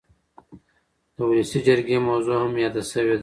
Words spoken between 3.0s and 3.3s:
ده.